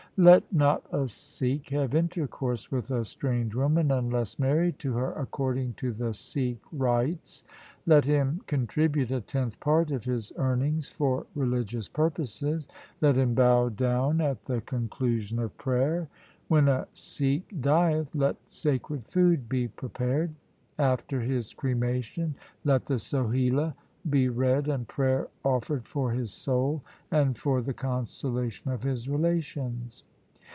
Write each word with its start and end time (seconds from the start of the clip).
'Let 0.31 0.43
not 0.53 0.83
a 0.91 1.07
Sikh 1.07 1.69
have 1.69 1.95
intercourse 1.95 2.69
with 2.69 2.91
a 2.91 3.03
strange 3.05 3.55
woman 3.55 3.89
unless 3.91 4.37
married 4.37 4.77
to 4.79 4.93
her 4.97 5.13
according 5.13 5.73
to 5.75 5.93
the 5.93 6.13
Sikh 6.13 6.59
rites. 6.71 7.43
Let 7.87 8.03
him 8.05 8.41
contribute 8.45 9.09
a 9.11 9.21
tenth 9.21 9.57
part 9.61 9.89
of 9.89 10.03
his 10.03 10.31
earnings 10.35 10.89
for 10.89 11.25
religious 11.33 11.87
purposes. 11.87 12.67
Let 12.99 13.15
him 13.17 13.33
bow 13.33 13.69
down 13.69 14.17
n8 14.17 14.17
THE 14.17 14.17
SIKH 14.17 14.19
RELIGION 14.19 14.21
at 14.29 14.43
the 14.43 14.61
conclusion 14.61 15.39
of 15.39 15.57
prayer. 15.57 16.07
When 16.49 16.67
a 16.67 16.87
Sikh 16.91 17.47
dieth, 17.61 18.13
let 18.13 18.35
sacred 18.45 19.05
food 19.07 19.47
be 19.47 19.69
prepared. 19.69 20.35
After 20.77 21.21
his 21.21 21.53
cremation 21.53 22.35
let 22.65 22.85
the 22.85 22.99
Sohila 22.99 23.73
be 24.07 24.29
read 24.29 24.67
and 24.67 24.87
prayer 24.87 25.27
offered 25.43 25.87
for 25.87 26.11
his 26.11 26.31
soul 26.33 26.83
and 27.11 27.37
for 27.37 27.61
the 27.63 27.73
consolation 27.73 28.71
of 28.71 28.81
his 28.83 29.07
relations. 29.09 30.03